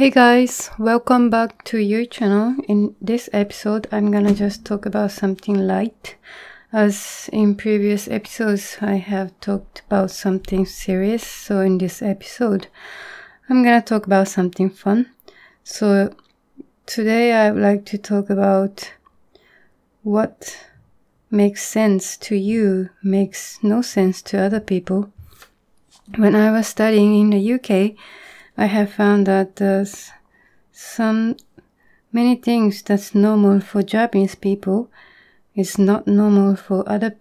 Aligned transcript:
Hey 0.00 0.08
guys, 0.08 0.70
welcome 0.78 1.28
back 1.28 1.62
to 1.64 1.76
your 1.76 2.06
channel. 2.06 2.56
In 2.66 2.96
this 3.02 3.28
episode, 3.34 3.86
I'm 3.92 4.10
gonna 4.10 4.32
just 4.32 4.64
talk 4.64 4.86
about 4.86 5.10
something 5.10 5.54
light. 5.54 6.16
As 6.72 7.28
in 7.34 7.54
previous 7.54 8.08
episodes, 8.08 8.78
I 8.80 8.94
have 8.94 9.38
talked 9.40 9.82
about 9.86 10.10
something 10.10 10.64
serious. 10.64 11.22
So 11.26 11.60
in 11.60 11.76
this 11.76 12.00
episode, 12.00 12.68
I'm 13.50 13.62
gonna 13.62 13.82
talk 13.82 14.06
about 14.06 14.28
something 14.28 14.70
fun. 14.70 15.10
So 15.64 16.14
today 16.86 17.34
I 17.34 17.50
would 17.50 17.60
like 17.60 17.84
to 17.92 17.98
talk 17.98 18.30
about 18.30 18.90
what 20.02 20.66
makes 21.30 21.62
sense 21.62 22.16
to 22.28 22.36
you 22.36 22.88
makes 23.02 23.62
no 23.62 23.82
sense 23.82 24.22
to 24.22 24.40
other 24.40 24.60
people. 24.60 25.12
When 26.16 26.34
I 26.34 26.50
was 26.52 26.68
studying 26.68 27.20
in 27.20 27.28
the 27.28 27.52
UK, 27.52 27.98
I 28.60 28.66
have 28.66 28.92
found 28.92 29.26
that 29.26 29.56
there's 29.56 30.10
some 30.70 31.38
many 32.12 32.36
things 32.36 32.82
that's 32.82 33.14
normal 33.14 33.60
for 33.60 33.82
Japanese 33.82 34.34
people 34.34 34.90
is 35.54 35.78
not 35.78 36.06
normal 36.06 36.56
for 36.56 36.86
other 36.86 37.16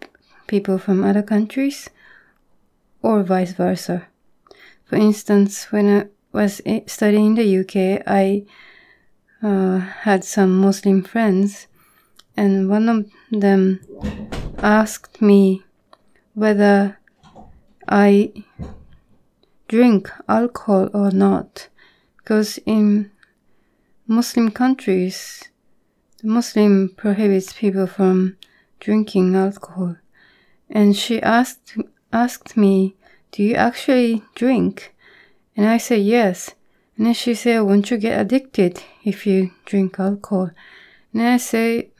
people 0.48 0.77
from 0.77 1.02
other 1.02 1.23
countries 1.23 1.90
or 3.02 3.23
vice 3.23 3.54
versa. 3.54 4.08
For 4.84 4.98
instance, 4.98 5.72
when 5.72 5.88
I 5.88 6.08
was 6.34 6.62
studying 6.88 7.27
in 7.27 7.36
the 7.36 7.60
UK, 7.60 8.04
I 8.05 8.44
uh, 9.41 9.77
had 9.80 10.26
some 10.26 10.60
Muslim 10.60 11.04
friends, 11.04 11.68
and 12.35 12.70
one 12.70 12.90
of 12.90 13.10
them 13.32 13.80
asked 14.58 15.21
me 15.21 15.63
whether 16.34 16.99
I 17.88 18.34
drink 19.70 20.12
alcohol 20.28 20.90
or 20.94 21.12
not. 21.12 21.70
Because 22.18 22.60
in 22.66 23.12
Muslim 24.08 24.52
countries, 24.52 25.44
the 26.22 26.27
Muslim 26.27 26.90
prohibits 26.98 27.54
people 27.54 27.88
from 27.88 28.35
drinking 28.80 29.35
alcohol. 29.35 29.96
And 30.70 30.98
she 30.98 31.21
asked 31.21 31.77
asked 32.12 32.58
me, 32.58 32.96
Do 33.32 33.43
you 33.43 33.55
actually 33.55 34.24
drink? 34.35 34.93
And 35.55 35.66
I 35.68 35.77
said 35.77 36.02
yes. 36.02 36.55
And 36.98 37.05
then 37.05 37.13
she 37.13 37.36
said, 37.36 37.62
Won't 37.62 37.91
you 37.91 37.98
get 37.98 38.20
addicted 38.20 38.84
if 39.04 39.26
you 39.26 39.52
drink 39.65 39.99
alcohol? 39.99 40.52
And 41.13 41.21
I 41.21 41.38
say, 41.38 41.91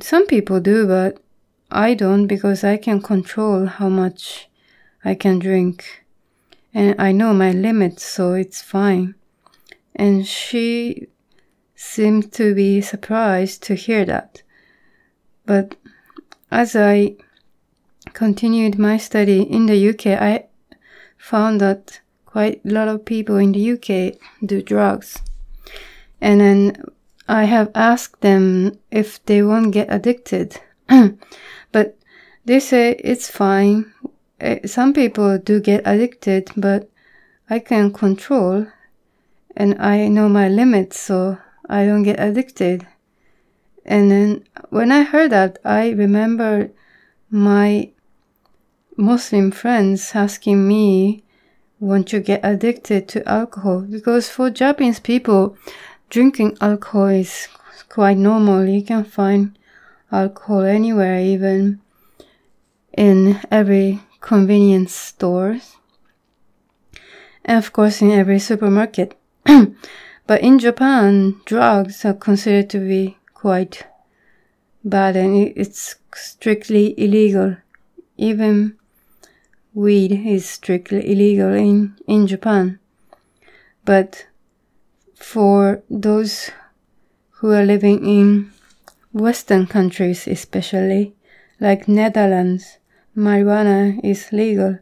Some 0.00 0.26
people 0.26 0.60
do, 0.60 0.86
but 0.86 1.22
I 1.70 1.94
don't 1.94 2.26
because 2.26 2.62
I 2.62 2.76
can 2.76 3.00
control 3.00 3.66
how 3.66 3.88
much 3.88 4.50
I 5.04 5.14
can 5.14 5.38
drink 5.38 6.01
and 6.74 6.94
I 6.98 7.12
know 7.12 7.34
my 7.34 7.52
limits, 7.52 8.04
so 8.04 8.32
it's 8.32 8.62
fine. 8.62 9.14
And 9.94 10.26
she 10.26 11.08
seemed 11.74 12.32
to 12.32 12.54
be 12.54 12.80
surprised 12.80 13.62
to 13.64 13.74
hear 13.74 14.04
that. 14.06 14.42
But 15.44 15.76
as 16.50 16.74
I 16.76 17.16
continued 18.12 18.78
my 18.78 18.96
study 18.96 19.42
in 19.42 19.66
the 19.66 19.90
UK, 19.90 20.06
I 20.20 20.46
found 21.18 21.60
that 21.60 22.00
quite 22.26 22.64
a 22.64 22.68
lot 22.68 22.88
of 22.88 23.04
people 23.04 23.36
in 23.36 23.52
the 23.52 23.72
UK 23.72 24.18
do 24.44 24.62
drugs. 24.62 25.18
And 26.20 26.40
then 26.40 26.84
I 27.28 27.44
have 27.44 27.70
asked 27.74 28.20
them 28.20 28.78
if 28.90 29.24
they 29.26 29.42
won't 29.42 29.72
get 29.72 29.92
addicted. 29.92 30.60
but 31.72 31.98
they 32.44 32.60
say 32.60 32.96
it's 32.98 33.30
fine. 33.30 33.92
Eh, 34.42 34.66
some 34.66 34.92
people 34.92 35.38
do 35.38 35.60
get 35.60 35.82
addicted, 35.86 36.50
but 36.56 36.90
I 37.48 37.60
can 37.60 37.92
control 37.92 38.66
and 39.56 39.80
I 39.80 40.08
know 40.08 40.28
my 40.28 40.48
limits, 40.48 40.98
so 40.98 41.38
I 41.68 41.86
don't 41.86 42.02
get 42.02 42.18
addicted. 42.18 42.84
And 43.84 44.10
then 44.10 44.44
when 44.70 44.90
I 44.90 45.04
heard 45.04 45.30
that, 45.30 45.58
I 45.64 45.90
remember 45.90 46.72
my 47.30 47.92
Muslim 48.96 49.52
friends 49.52 50.10
asking 50.12 50.66
me, 50.66 51.22
won't 51.78 52.12
you 52.12 52.18
get 52.18 52.40
addicted 52.42 53.06
to 53.10 53.28
alcohol? 53.28 53.82
Because 53.82 54.28
for 54.28 54.50
Japanese 54.50 54.98
people, 54.98 55.56
drinking 56.10 56.56
alcohol 56.60 57.06
is 57.06 57.46
quite 57.88 58.16
normal. 58.16 58.66
You 58.66 58.82
can 58.82 59.04
find 59.04 59.56
alcohol 60.10 60.62
anywhere, 60.62 61.20
even 61.20 61.80
in 62.92 63.40
every 63.48 64.00
convenience 64.22 64.94
stores, 64.94 65.76
and 67.44 67.58
of 67.58 67.72
course 67.72 68.00
in 68.00 68.10
every 68.10 68.38
supermarket. 68.38 69.18
but 70.26 70.40
in 70.40 70.58
Japan, 70.58 71.40
drugs 71.44 72.04
are 72.06 72.14
considered 72.14 72.70
to 72.70 72.78
be 72.78 73.18
quite 73.34 73.86
bad 74.84 75.16
and 75.16 75.52
it's 75.56 75.96
strictly 76.14 76.94
illegal. 76.96 77.56
Even 78.16 78.78
weed 79.74 80.12
is 80.12 80.48
strictly 80.48 81.10
illegal 81.10 81.52
in, 81.52 81.96
in 82.06 82.26
Japan. 82.26 82.78
But 83.84 84.26
for 85.14 85.82
those 85.90 86.50
who 87.30 87.52
are 87.52 87.64
living 87.64 88.06
in 88.06 88.52
Western 89.12 89.66
countries, 89.66 90.28
especially 90.28 91.14
like 91.58 91.88
Netherlands, 91.88 92.78
marijuana 93.16 94.00
is 94.04 94.32
legal. 94.32 94.78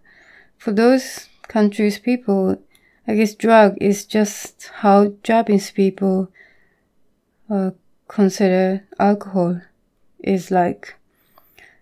For 0.56 0.72
those 0.72 1.28
countries' 1.48 1.98
people, 1.98 2.62
I 3.06 3.14
guess 3.14 3.34
drug 3.34 3.76
is 3.80 4.04
just 4.04 4.70
how 4.74 5.14
Japanese 5.22 5.70
people 5.70 6.30
uh, 7.48 7.70
consider 8.08 8.84
alcohol 8.98 9.60
is 10.20 10.50
like. 10.50 10.94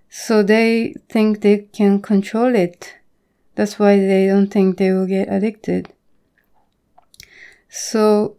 So 0.09 0.43
they 0.43 0.95
think 1.09 1.41
they 1.41 1.69
can 1.73 2.01
control 2.01 2.55
it. 2.55 2.95
That's 3.55 3.79
why 3.79 3.99
they 3.99 4.29
don't 4.29 4.49
think 4.49 4.79
they 4.79 4.93
will 4.93 5.07
get 5.07 5.29
addicted. 5.29 5.93
So 7.69 8.37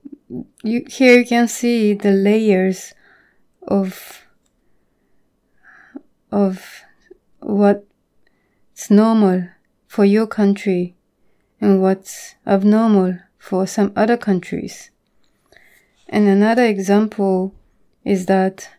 you, 0.63 0.85
here 0.87 1.19
you 1.19 1.25
can 1.25 1.47
see 1.47 1.93
the 1.93 2.11
layers 2.11 2.93
of 3.67 4.25
of 6.31 6.83
what 7.39 7.85
it's 8.79 8.89
normal 8.89 9.49
for 9.87 10.05
your 10.05 10.25
country 10.25 10.95
and 11.59 11.81
what's 11.81 12.35
abnormal 12.47 13.19
for 13.37 13.67
some 13.67 13.91
other 13.93 14.15
countries. 14.15 14.89
And 16.07 16.29
another 16.29 16.63
example 16.63 17.53
is 18.05 18.27
that 18.27 18.69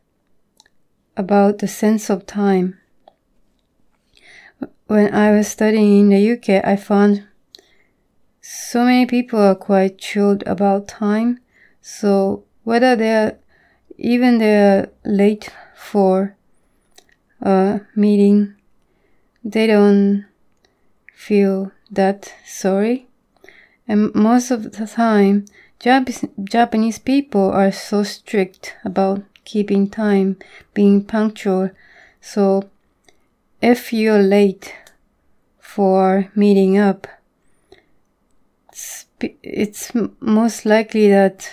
about 1.19 1.59
the 1.59 1.69
sense 1.69 2.09
of 2.09 2.25
time. 2.25 2.78
When 4.87 5.12
I 5.12 5.33
was 5.33 5.49
studying 5.49 6.00
in 6.00 6.09
the 6.09 6.33
UK, 6.33 6.65
I 6.66 6.77
found 6.77 7.27
so 8.41 8.87
many 8.87 9.05
people 9.05 9.39
are 9.39 9.55
quite 9.55 9.99
chilled 9.99 10.43
about 10.47 10.89
time. 10.89 11.41
So 11.83 12.44
whether 12.65 12.97
they're 12.97 13.39
even 13.99 14.39
they're 14.39 14.89
late 15.05 15.50
for 15.77 16.37
a 17.43 17.83
meeting 17.94 18.56
they 19.45 19.67
don't 19.67 20.27
feel 21.15 21.73
that 21.91 22.34
sorry. 22.47 23.06
And 23.89 24.15
most 24.15 24.51
of 24.51 24.73
the 24.73 24.87
time, 24.87 25.47
Japanese 25.78 26.99
people 26.99 27.51
are 27.51 27.73
so 27.73 28.03
strict 28.03 28.77
about 28.84 29.23
keeping 29.45 29.89
time, 29.89 30.37
being 30.75 31.03
punctual. 31.05 31.71
So 32.21 32.69
if 33.61 33.93
you're 33.93 34.23
late 34.23 34.75
for 35.59 36.31
meeting 36.34 36.78
up, 36.78 37.07
it's 39.21 39.93
most 40.21 40.65
likely 40.65 41.11
that 41.11 41.51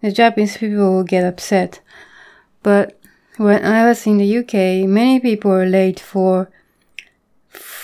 the 0.00 0.10
Japanese 0.12 0.56
people 0.56 0.96
will 0.96 1.04
get 1.04 1.24
upset. 1.24 1.80
But 2.62 2.98
when 3.36 3.64
I 3.64 3.86
was 3.86 4.06
in 4.06 4.18
the 4.18 4.38
UK, 4.38 4.88
many 4.88 5.20
people 5.20 5.50
were 5.50 5.66
late 5.66 6.00
for 6.00 6.50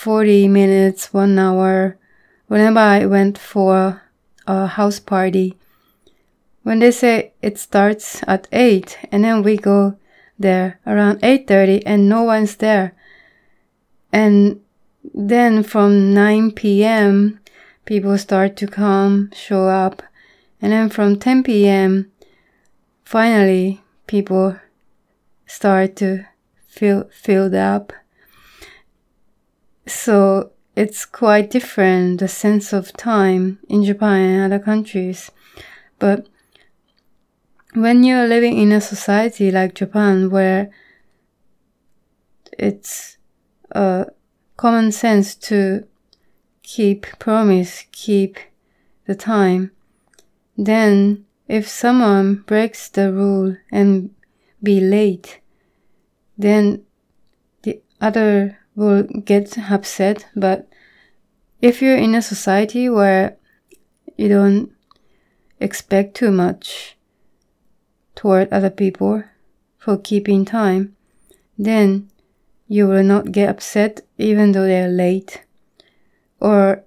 40 0.01 0.49
minutes, 0.49 1.13
one 1.13 1.39
hour, 1.39 1.99
whenever 2.47 2.79
I 2.79 3.05
went 3.05 3.37
for 3.37 4.01
a 4.47 4.67
house 4.67 4.99
party. 4.99 5.59
When 6.63 6.79
they 6.79 6.91
say 6.91 7.35
it 7.43 7.59
starts 7.59 8.23
at 8.27 8.49
8 8.51 8.97
and 9.13 9.25
then 9.25 9.43
we 9.43 9.59
go 9.59 9.99
there 10.39 10.81
around 10.87 11.21
8.30 11.21 11.83
and 11.85 12.09
no 12.09 12.23
one's 12.23 12.57
there. 12.57 12.95
And 14.11 14.63
then 15.13 15.63
from 15.63 16.15
9 16.15 16.53
p.m., 16.53 17.39
people 17.85 18.17
start 18.17 18.57
to 18.57 18.67
come, 18.67 19.31
show 19.35 19.69
up. 19.69 20.03
And 20.63 20.73
then 20.73 20.89
from 20.89 21.19
10 21.19 21.43
p.m., 21.43 22.11
finally, 23.05 23.83
people 24.07 24.57
start 25.45 25.95
to 25.97 26.25
fill, 26.67 27.05
filled 27.13 27.55
up. 27.55 27.93
So 29.91 30.53
it's 30.77 31.05
quite 31.05 31.51
different 31.51 32.21
the 32.21 32.29
sense 32.29 32.73
of 32.73 32.93
time 32.93 33.59
in 33.69 33.85
Japan 33.85 34.21
and 34.21 34.53
other 34.53 34.63
countries. 34.63 35.33
But 35.99 36.29
when 37.75 38.05
you're 38.05 38.29
living 38.29 38.57
in 38.57 38.71
a 38.71 38.81
society 38.81 39.51
like 39.51 39.75
Japan 39.75 40.31
where 40.31 40.71
it's 42.57 43.19
a 43.73 44.07
common 44.57 44.93
sense 44.93 45.35
to 45.35 45.87
keep 46.63 47.07
promise, 47.19 47.85
keep 47.91 48.39
the 49.07 49.17
time, 49.17 49.73
then 50.57 51.27
if 51.49 51.67
someone 51.69 52.45
breaks 52.47 52.89
the 52.89 53.13
rule 53.13 53.57
and 53.73 54.15
be 54.63 54.81
late, 54.81 55.41
then 56.39 56.85
the 57.63 57.83
other 58.01 58.60
will 58.81 59.03
get 59.03 59.59
upset. 59.71 60.27
But 60.35 60.69
if 61.61 61.83
you're 61.83 61.97
in 61.97 62.15
a 62.15 62.23
society 62.23 62.89
where 62.89 63.37
you 64.17 64.29
don't 64.29 64.73
expect 65.61 66.15
too 66.17 66.31
much 66.31 66.97
toward 68.15 68.51
other 68.51 68.71
people 68.71 69.23
for 69.77 69.99
keeping 69.99 70.45
time, 70.45 70.97
then 71.59 72.09
you 72.69 72.89
will 72.89 73.03
not 73.03 73.33
get 73.33 73.51
upset 73.51 74.01
even 74.17 74.53
though 74.53 74.67
they're 74.67 74.89
late. 74.89 75.45
Or 76.41 76.83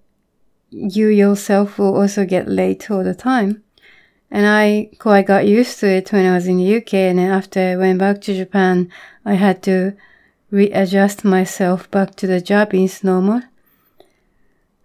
you 0.72 1.08
yourself 1.08 1.78
will 1.78 1.96
also 1.96 2.26
get 2.26 2.48
late 2.48 2.90
all 2.90 3.04
the 3.04 3.14
time. 3.14 3.64
And 4.32 4.48
I 4.48 4.90
quite 4.98 5.28
got 5.28 5.46
used 5.46 5.80
to 5.82 5.88
it 5.88 6.12
when 6.12 6.26
I 6.26 6.34
was 6.34 6.48
in 6.48 6.58
the 6.58 6.78
UK. 6.78 6.94
And 6.96 7.20
then 7.20 7.30
after 7.30 7.60
I 7.60 7.76
went 7.76 8.00
back 8.00 8.22
to 8.22 8.36
Japan, 8.36 8.90
I 9.24 9.36
had 9.36 9.62
to 9.64 9.96
readjust 10.54 11.26
myself 11.26 11.90
back 11.90 12.14
to 12.14 12.28
the 12.28 12.40
Japanese 12.40 13.04
normal. 13.04 13.42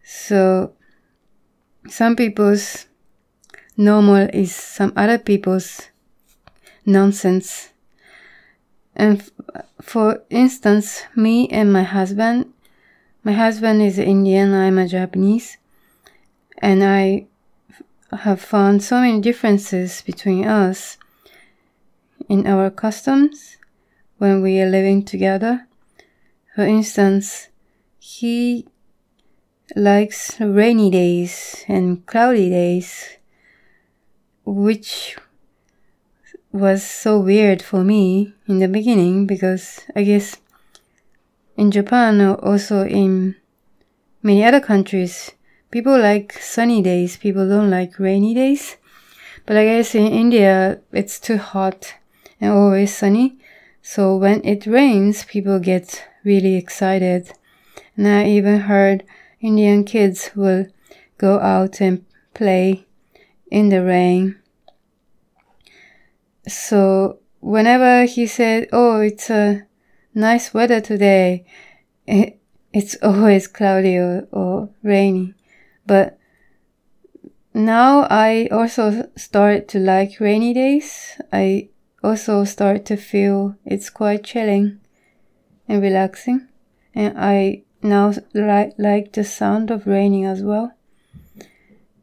So 0.03 0.73
some 1.87 2.17
people's 2.17 2.87
normal 3.77 4.31
is 4.33 4.55
some 4.55 4.95
other 4.97 5.19
people's 5.19 5.91
nonsense. 6.87 7.69
And 8.97 9.21
f- 9.21 9.67
for 9.83 10.23
instance, 10.31 11.03
me 11.15 11.49
and 11.51 11.71
my 11.71 11.83
husband, 11.83 12.51
my 13.23 13.33
husband 13.33 13.83
is 13.83 13.99
Indian, 13.99 14.55
I'm 14.55 14.79
a 14.79 14.89
Japanese, 14.89 15.59
and 16.63 16.83
I 16.83 17.27
have 18.11 18.41
found 18.41 18.83
so 18.83 19.03
many 19.03 19.21
differences 19.21 20.01
between 20.01 20.47
us 20.47 20.97
in 22.27 22.47
our 22.47 22.71
customs 22.71 23.58
when 24.19 24.43
we 24.43 24.61
are 24.61 24.69
living 24.69 25.05
together. 25.05 25.67
For 26.55 26.63
instance, 26.65 27.49
he 27.99 28.67
likes 29.77 30.41
rainy 30.41 30.91
days 30.91 31.65
and 31.69 32.05
cloudy 32.07 32.51
days, 32.51 33.17
which 34.45 35.17
was 36.53 36.83
so 36.85 37.19
weird 37.19 37.63
for 37.63 37.85
me 37.85 38.35
in 38.47 38.59
the 38.59 38.69
beginning 38.69 39.27
because 39.27 39.81
I 39.95 40.03
guess 40.03 40.37
in 41.57 41.71
Japan 41.71 42.21
or 42.21 42.35
also 42.45 42.85
in 42.85 43.37
many 44.23 44.45
other 44.45 44.61
countries, 44.61 45.33
people 45.71 45.99
like 45.99 46.33
sunny 46.33 46.83
days, 46.83 47.17
people 47.17 47.49
don't 47.49 47.71
like 47.71 47.99
rainy 47.99 48.35
days. 48.35 48.77
But 49.47 49.57
I 49.57 49.65
guess 49.65 49.95
in 49.95 50.07
India, 50.07 50.81
it's 50.93 51.19
too 51.19 51.39
hot 51.39 51.95
and 52.41 52.53
always 52.53 52.97
sunny. 52.97 53.39
So 53.83 54.17
when 54.17 54.45
it 54.45 54.67
rains, 54.67 55.25
people 55.25 55.59
get 55.59 56.05
really 56.25 56.57
excited. 56.57 57.33
And 57.97 58.07
I 58.07 58.27
even 58.27 58.61
heard 58.61 59.05
Indian 59.41 59.85
kids 59.85 60.31
will 60.35 60.67
go 61.17 61.41
out 61.41 61.81
and 61.81 62.05
play 62.35 62.87
in 63.51 63.69
the 63.69 63.85
rain. 63.85 64.39
So 66.47 67.19
whenever 67.41 68.05
he 68.05 68.27
said, 68.27 68.69
Oh, 68.73 69.01
it's 69.01 69.31
a 69.31 69.67
nice 70.15 70.53
weather 70.55 70.81
today, 70.81 71.45
it, 72.07 72.39
it's 72.73 72.97
always 73.03 73.47
cloudy 73.47 73.97
or, 73.97 74.29
or 74.33 74.71
rainy. 74.83 75.35
But 75.87 76.19
now 77.55 78.07
I 78.11 78.49
also 78.53 79.11
start 79.17 79.69
to 79.69 79.79
like 79.79 80.21
rainy 80.21 80.55
days. 80.55 81.21
I 81.33 81.71
also 82.03 82.45
start 82.45 82.85
to 82.87 82.97
feel 82.97 83.57
it's 83.65 83.91
quite 83.91 84.25
chilling 84.25 84.81
and 85.69 85.83
relaxing. 85.83 86.49
And 86.95 87.19
I 87.19 87.63
now 87.83 88.13
li- 88.35 88.73
like 88.79 89.13
the 89.13 89.25
sound 89.25 89.71
of 89.71 89.87
raining 89.87 90.25
as 90.25 90.43
well. 90.43 90.73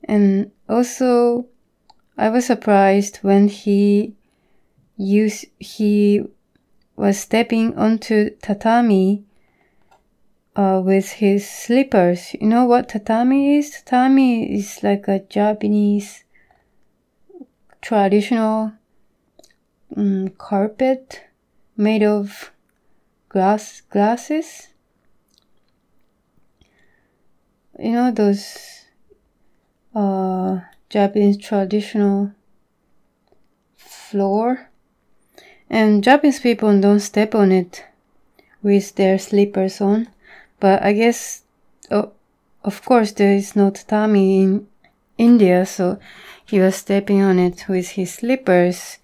And 0.03 0.51
also, 0.69 1.47
I 2.17 2.29
was 2.29 2.45
surprised 2.45 3.17
when 3.17 3.47
he 3.47 4.15
used, 4.97 5.45
he 5.59 6.23
was 6.95 7.19
stepping 7.19 7.75
onto 7.77 8.29
tatami 8.41 9.25
uh, 10.55 10.81
with 10.83 11.13
his 11.13 11.49
slippers. 11.49 12.33
You 12.35 12.47
know 12.47 12.65
what 12.65 12.89
tatami 12.89 13.57
is? 13.57 13.71
Tatami 13.71 14.55
is 14.55 14.83
like 14.83 15.07
a 15.07 15.19
Japanese 15.19 16.23
traditional 17.81 18.73
um, 19.95 20.29
carpet 20.37 21.21
made 21.77 22.03
of 22.03 22.51
glass 23.29 23.81
glasses. 23.81 24.69
You 27.77 27.91
know 27.91 28.11
those 28.11 28.85
uh, 29.93 30.59
Japanese 30.89 31.37
traditional 31.37 32.31
floor, 33.75 34.69
and 35.69 36.03
Japanese 36.03 36.39
people 36.39 36.79
don't 36.79 37.01
step 37.01 37.35
on 37.35 37.51
it 37.51 37.83
with 38.63 38.95
their 38.95 39.19
slippers 39.19 39.81
on. 39.81 40.07
But 40.59 40.81
I 40.83 40.93
guess, 40.93 41.43
oh, 41.91 42.13
of 42.63 42.83
course, 42.85 43.11
there 43.11 43.33
is 43.33 43.55
no 43.55 43.69
tatami 43.71 44.41
in 44.41 44.67
India, 45.17 45.65
so 45.65 45.99
he 46.45 46.59
was 46.59 46.75
stepping 46.75 47.21
on 47.21 47.39
it 47.39 47.65
with 47.67 47.89
his 47.89 48.13
slippers, 48.13 48.99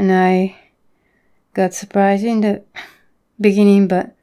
and 0.00 0.10
I 0.10 0.56
got 1.52 1.74
surprised 1.74 2.24
in 2.24 2.40
the 2.40 2.62
beginning, 3.38 3.86
but 3.86 4.16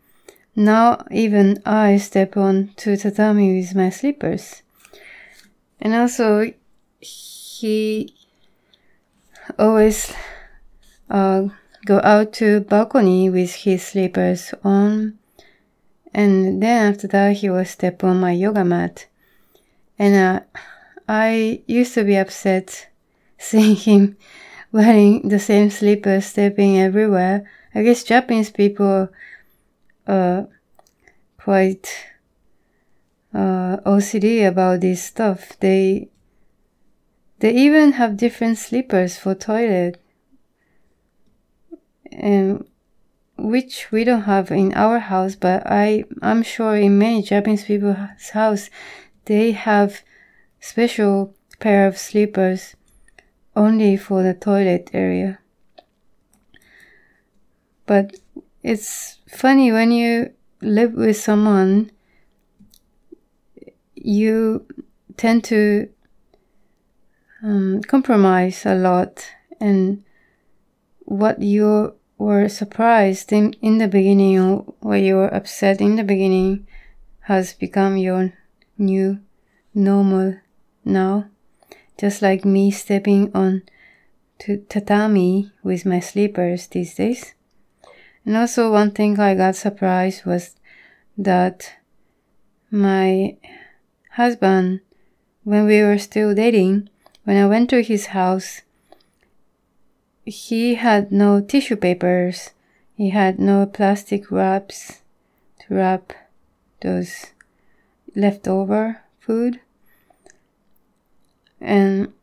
now 0.56 1.06
even 1.12 1.62
I 1.68 1.98
step 1.98 2.36
on 2.36 2.72
to 2.78 2.98
tatami 2.98 3.60
with 3.60 3.76
my 3.76 3.92
slippers. 3.92 4.64
And 5.80 5.94
also, 5.94 6.52
he 7.00 8.12
always 9.60 10.12
uh, 11.12 11.50
go 11.86 12.02
out 12.04 12.34
to 12.34 12.62
balcony 12.62 13.30
with 13.30 13.54
his 13.54 13.86
slippers 13.86 14.56
on 14.64 15.20
and 16.12 16.64
then 16.64 16.94
after 16.94 17.08
that, 17.10 17.38
he 17.38 17.50
will 17.52 17.66
step 17.66 18.04
on 18.04 18.20
my 18.20 18.32
yoga 18.32 18.66
mat. 18.66 19.06
And 20.00 20.16
uh, 20.16 20.62
I 21.08 21.62
used 21.68 21.94
to 21.94 22.04
be 22.04 22.16
upset 22.16 22.88
seeing 23.38 23.76
him 23.76 24.18
wearing 24.78 25.28
the 25.28 25.40
same 25.40 25.72
slippers, 25.72 26.28
stepping 26.28 26.78
everywhere. 26.78 27.50
I 27.74 27.82
guess 27.82 28.04
Japanese 28.04 28.52
people 28.52 29.10
are 30.08 30.48
quite 31.40 31.88
uh, 33.34 33.78
OCD 33.78 34.48
about 34.48 34.82
this 34.82 35.04
stuff. 35.04 35.58
They 35.60 36.10
they 37.40 37.54
even 37.56 37.94
have 37.94 38.18
different 38.18 38.60
slippers 38.60 39.18
for 39.18 39.34
toilet. 39.34 40.00
And 42.12 42.68
which 43.36 43.92
we 43.92 44.04
don't 44.04 44.30
have 44.34 44.52
in 44.52 44.74
our 44.76 45.00
house, 45.00 45.36
but 45.36 45.64
I 45.66 46.04
I'm 46.22 46.44
sure 46.44 46.76
in 46.76 47.00
many 47.00 47.24
Japanese 47.24 47.66
people's 47.66 48.30
house 48.32 48.70
they 49.26 49.54
have 49.54 50.04
special 50.60 51.34
pair 51.60 51.88
of 51.88 51.98
slippers 51.98 52.77
only 53.58 53.98
for 53.98 54.22
the 54.22 54.36
toilet 54.36 54.92
area. 54.94 55.40
But 57.88 58.16
it's 58.62 59.18
funny 59.28 59.72
when 59.72 59.92
you 59.92 60.34
live 60.62 60.94
with 60.94 61.18
someone 61.18 61.92
you 63.96 64.66
tend 65.18 65.44
to 65.46 65.90
um, 67.44 67.82
compromise 67.82 68.66
a 68.66 68.76
lot 68.76 69.26
and 69.60 70.04
what 71.00 71.42
you 71.42 71.96
were 72.18 72.48
surprised 72.50 73.32
in, 73.32 73.54
in 73.62 73.80
the 73.80 73.88
beginning 73.88 74.40
or 74.40 74.74
what 74.82 75.02
you 75.02 75.16
were 75.16 75.34
upset 75.34 75.82
in 75.82 75.96
the 75.96 76.04
beginning 76.04 76.68
has 77.22 77.54
become 77.54 77.98
your 77.98 78.34
new 78.78 79.20
normal 79.74 80.36
now. 80.86 81.26
Just 81.98 82.22
like 82.22 82.46
me 82.46 82.72
stepping 82.72 83.32
on 83.34 83.64
to 84.40 84.58
tatami 84.70 85.52
with 85.64 85.86
my 85.86 86.00
slippers 86.00 86.68
these 86.68 86.96
days. 86.96 87.34
And 88.26 88.38
also 88.38 88.72
one 88.72 88.92
thing 88.92 89.20
I 89.20 89.36
got 89.36 89.56
surprised 89.56 90.26
was 90.26 90.56
that 91.18 91.74
my 92.70 93.38
husband, 94.12 94.82
when 95.44 95.66
we 95.66 95.82
were 95.82 95.98
still 95.98 96.36
dating, 96.36 96.90
when 97.24 97.38
I 97.38 97.48
went 97.48 97.70
to 97.72 97.82
his 97.82 98.08
house, 98.08 98.62
he 100.26 100.76
had 100.76 101.12
no 101.12 101.42
tissue 101.42 101.78
papers. 101.78 102.52
He 102.96 103.12
had 103.12 103.40
no 103.40 103.66
plastic 103.66 104.30
wraps 104.30 105.02
to 105.62 105.76
wrap 105.76 106.14
those 106.82 107.28
leftover 108.16 109.02
food. 109.20 109.62
And 111.60 112.14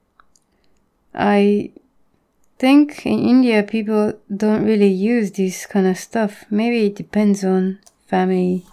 I 1.14 1.72
think 2.58 3.04
in 3.04 3.18
India 3.18 3.62
people 3.62 4.14
don't 4.34 4.64
really 4.64 4.92
use 4.92 5.32
this 5.32 5.66
kind 5.66 5.86
of 5.86 5.98
stuff. 5.98 6.44
Maybe 6.50 6.86
it 6.86 6.96
depends 6.96 7.44
on 7.44 7.80
family 8.06 8.64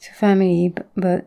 to 0.00 0.12
family, 0.12 0.74
but 0.96 1.26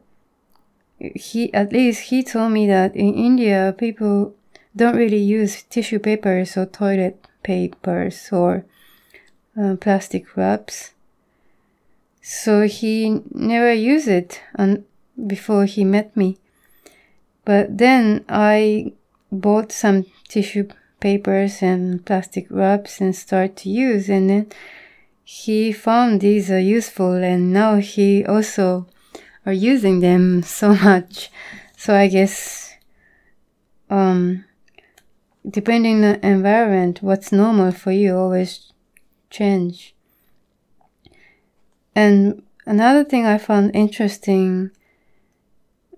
he 1.00 1.54
at 1.54 1.72
least 1.72 2.02
he 2.10 2.24
told 2.24 2.52
me 2.52 2.68
that 2.68 2.96
in 2.96 3.14
India 3.14 3.74
people 3.78 4.36
don't 4.76 4.96
really 4.96 5.18
use 5.22 5.64
tissue 5.64 6.00
papers 6.00 6.56
or 6.56 6.66
toilet 6.66 7.26
papers 7.44 8.30
or 8.32 8.66
uh, 9.60 9.76
plastic 9.76 10.36
wraps. 10.36 10.92
So 12.22 12.68
he 12.68 13.22
never 13.34 13.74
used 13.74 14.08
it 14.08 14.42
before 15.28 15.66
he 15.66 15.84
met 15.84 16.16
me. 16.16 16.38
But 17.50 17.80
then 17.80 18.26
I 18.30 18.94
bought 19.32 19.72
some 19.72 20.06
tissue 20.28 20.68
papers 21.00 21.64
and 21.64 22.06
plastic 22.06 22.46
wraps 22.52 23.02
and 23.02 23.16
start 23.16 23.56
to 23.56 23.72
use 23.72 24.08
and 24.08 24.30
then 24.30 24.52
he 25.24 25.72
found 25.72 26.22
these 26.22 26.52
are 26.52 26.60
useful 26.60 27.14
and 27.14 27.52
now 27.52 27.78
he 27.78 28.24
also 28.24 28.86
are 29.48 29.52
using 29.72 30.00
them 30.00 30.44
so 30.60 30.76
much. 30.76 31.32
So 31.76 31.96
i 31.96 32.06
guess 32.08 32.76
um 33.90 34.46
depending 35.50 35.96
on 35.96 36.02
the 36.02 36.28
environment 36.28 37.02
what's 37.02 37.32
normal 37.32 37.72
for 37.72 37.92
you 37.92 38.16
always 38.16 38.72
change. 39.32 39.96
And 41.96 42.44
another 42.68 43.04
thing 43.04 43.26
i 43.26 43.40
found 43.40 43.76
interesting 43.76 44.70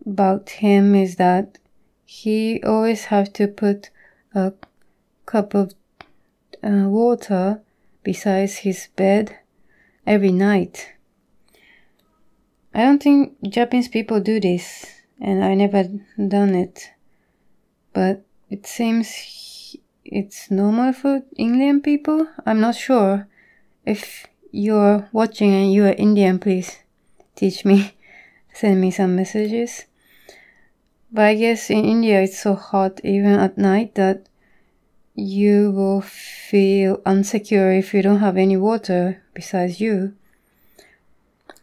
about 0.05 0.49
him 0.49 0.95
is 0.95 1.15
that 1.15 1.57
he 2.05 2.61
always 2.63 3.05
have 3.05 3.31
to 3.33 3.47
put 3.47 3.89
a 4.33 4.53
cup 5.25 5.53
of 5.53 5.73
uh, 6.63 6.85
water 6.87 7.61
beside 8.03 8.49
his 8.49 8.89
bed 8.95 9.37
every 10.05 10.31
night. 10.31 10.93
I 12.73 12.83
don't 12.83 13.01
think 13.01 13.37
Japanese 13.43 13.87
people 13.87 14.19
do 14.19 14.39
this, 14.39 14.85
and 15.19 15.43
I 15.43 15.55
never 15.55 15.83
done 16.27 16.55
it. 16.55 16.91
But 17.93 18.25
it 18.49 18.65
seems 18.65 19.75
it's 20.05 20.49
normal 20.49 20.93
for 20.93 21.23
Indian 21.35 21.81
people. 21.81 22.27
I'm 22.45 22.59
not 22.59 22.75
sure. 22.75 23.27
If 23.85 24.27
you're 24.51 25.09
watching 25.11 25.53
and 25.53 25.73
you 25.73 25.85
are 25.85 25.93
Indian, 25.93 26.39
please 26.39 26.77
teach 27.35 27.65
me, 27.65 27.95
send 28.53 28.79
me 28.79 28.91
some 28.91 29.15
messages. 29.15 29.85
But 31.11 31.25
I 31.25 31.35
guess 31.35 31.69
in 31.69 31.83
India 31.83 32.21
it's 32.21 32.39
so 32.39 32.55
hot 32.55 33.01
even 33.03 33.33
at 33.33 33.57
night 33.57 33.95
that 33.95 34.27
you 35.13 35.71
will 35.71 36.01
feel 36.01 37.01
insecure 37.05 37.71
if 37.73 37.93
you 37.93 38.01
don't 38.01 38.19
have 38.19 38.37
any 38.37 38.55
water 38.55 39.21
besides 39.33 39.81
you. 39.81 40.13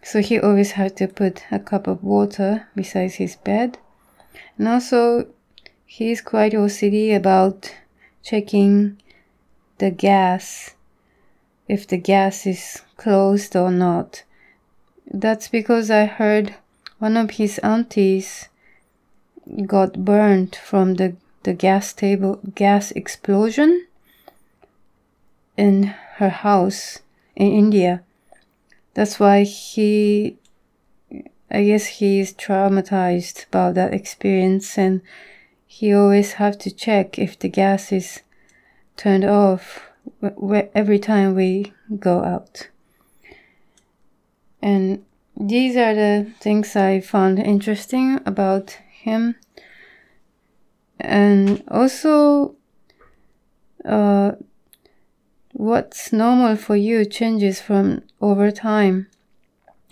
So 0.02 0.20
he 0.20 0.38
always 0.38 0.72
had 0.72 0.96
to 0.98 1.08
put 1.08 1.44
a 1.50 1.58
cup 1.58 1.86
of 1.86 2.04
water 2.04 2.68
besides 2.74 3.14
his 3.14 3.36
bed. 3.36 3.78
And 4.58 4.68
also, 4.68 5.28
he's 5.86 6.20
quite 6.20 6.52
OCD 6.52 7.16
about 7.16 7.74
checking 8.22 9.00
the 9.78 9.90
gas, 9.90 10.74
if 11.68 11.86
the 11.86 11.96
gas 11.96 12.46
is 12.46 12.82
closed 12.96 13.56
or 13.56 13.70
not. 13.70 14.24
That's 15.06 15.48
because 15.48 15.90
I 15.90 16.04
heard 16.04 16.54
one 16.98 17.16
of 17.16 17.32
his 17.32 17.58
aunties 17.60 18.47
got 19.66 20.04
burned 20.04 20.56
from 20.56 20.94
the 20.94 21.16
the 21.44 21.54
gas 21.54 21.92
table 21.92 22.40
gas 22.54 22.90
explosion 22.92 23.86
in 25.56 25.94
her 26.16 26.28
house 26.28 26.98
in 27.36 27.52
India. 27.52 28.02
That's 28.94 29.18
why 29.20 29.44
he 29.44 30.36
I 31.50 31.64
guess 31.64 31.86
he 31.86 32.20
is 32.20 32.34
traumatized 32.34 33.46
about 33.46 33.74
that 33.74 33.94
experience 33.94 34.76
and 34.76 35.00
he 35.66 35.94
always 35.94 36.34
have 36.34 36.58
to 36.58 36.70
check 36.70 37.18
if 37.18 37.38
the 37.38 37.48
gas 37.48 37.92
is 37.92 38.20
turned 38.96 39.24
off 39.24 39.88
every 40.74 40.98
time 40.98 41.34
we 41.34 41.72
go 41.98 42.22
out. 42.24 42.68
And 44.60 45.04
these 45.36 45.76
are 45.76 45.94
the 45.94 46.32
things 46.40 46.74
I 46.74 47.00
found 47.00 47.38
interesting 47.38 48.20
about 48.26 48.78
him. 49.02 49.36
And 51.00 51.62
also 51.68 52.56
uh, 53.84 54.32
what's 55.52 56.12
normal 56.12 56.56
for 56.56 56.76
you 56.76 57.04
changes 57.04 57.60
from 57.60 58.02
over 58.20 58.50
time. 58.50 59.08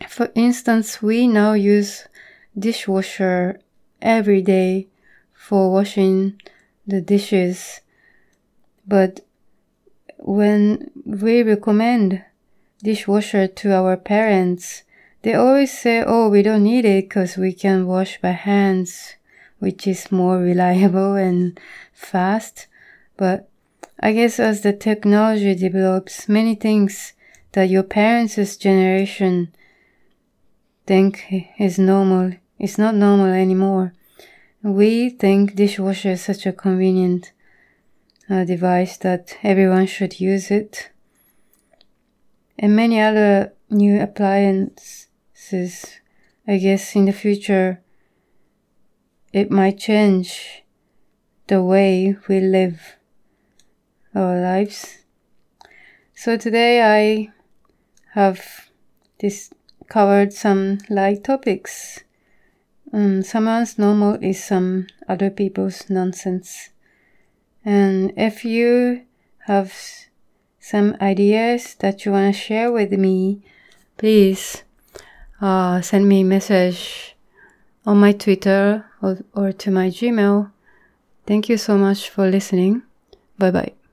For 0.08 0.30
instance 0.34 1.00
we 1.00 1.26
now 1.26 1.52
use 1.54 2.06
dishwasher 2.58 3.60
every 4.02 4.42
day 4.42 4.88
for 5.32 5.72
washing 5.72 6.40
the 6.86 7.00
dishes. 7.00 7.80
But 8.86 9.20
when 10.18 10.90
we 11.04 11.42
recommend 11.42 12.25
dishwasher 12.82 13.46
to 13.46 13.72
our 13.72 13.96
parents 13.96 14.82
they 15.26 15.35
always 15.35 15.76
say 15.76 16.04
oh 16.06 16.28
we 16.28 16.40
don't 16.40 16.62
need 16.62 16.85
it 16.85 17.09
because 17.09 17.37
we 17.37 17.52
can 17.52 17.85
wash 17.85 18.21
by 18.21 18.30
hands 18.30 19.16
which 19.59 19.85
is 19.85 20.12
more 20.12 20.38
reliable 20.50 21.14
and 21.14 21.59
fast. 21.92 22.68
But 23.16 23.49
I 23.99 24.12
guess 24.12 24.38
as 24.38 24.61
the 24.61 24.73
technology 24.73 25.56
develops, 25.56 26.28
many 26.28 26.54
things 26.54 27.12
that 27.52 27.68
your 27.68 27.83
parents' 27.83 28.56
generation 28.56 29.52
think 30.87 31.25
is 31.59 31.76
normal 31.76 32.35
is 32.61 32.78
not 32.78 32.95
normal 32.95 33.33
anymore. 33.33 33.95
We 34.62 35.11
think 35.11 35.56
dishwasher 35.56 36.12
is 36.12 36.23
such 36.23 36.47
a 36.47 36.52
convenient 36.52 37.33
uh, 38.30 38.45
device 38.45 38.97
that 38.99 39.37
everyone 39.42 39.87
should 39.87 40.21
use 40.21 40.52
it. 40.52 40.90
And 42.56 42.76
many 42.76 43.00
other 43.00 43.54
new 43.68 44.00
appliances, 44.00 45.05
I 45.52 46.58
guess 46.58 46.96
in 46.96 47.04
the 47.04 47.12
future, 47.12 47.80
it 49.32 49.50
might 49.50 49.78
change 49.78 50.64
the 51.46 51.62
way 51.62 52.16
we 52.28 52.40
live 52.40 52.96
our 54.14 54.40
lives. 54.40 55.04
So 56.14 56.36
today 56.36 56.82
I 56.82 57.32
have 58.14 58.70
discovered 59.18 60.32
some 60.32 60.78
light 60.88 61.22
topics. 61.22 62.02
Um, 62.92 63.22
someone's 63.22 63.78
normal 63.78 64.14
is 64.22 64.42
some 64.42 64.86
other 65.08 65.30
people's 65.30 65.88
nonsense. 65.90 66.70
And 67.64 68.12
if 68.16 68.44
you 68.44 69.02
have 69.46 69.72
some 70.58 70.96
ideas 71.00 71.74
that 71.80 72.04
you 72.04 72.12
want 72.12 72.34
to 72.34 72.40
share 72.40 72.72
with 72.72 72.92
me, 72.92 73.42
please 73.96 74.64
uh, 75.40 75.80
send 75.80 76.08
me 76.08 76.22
a 76.22 76.24
message 76.24 77.16
on 77.84 77.98
my 77.98 78.12
Twitter 78.12 78.84
or, 79.02 79.18
or 79.34 79.52
to 79.52 79.70
my 79.70 79.88
Gmail. 79.88 80.50
Thank 81.26 81.48
you 81.48 81.56
so 81.56 81.76
much 81.76 82.08
for 82.08 82.28
listening. 82.28 82.82
Bye 83.38 83.50
bye. 83.50 83.85